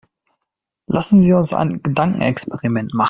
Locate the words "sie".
1.21-1.33